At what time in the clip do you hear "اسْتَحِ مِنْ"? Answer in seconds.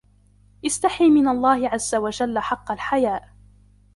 0.65-1.27